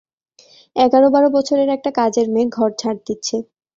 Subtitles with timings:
[0.75, 3.35] এগার-বার বছরের একটা কাজের মেয়ে ঘর ঝাঁট দিচ্ছে।